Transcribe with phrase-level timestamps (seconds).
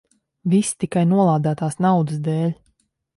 [0.53, 2.49] Viss tikai nolādētās naudas dēļ.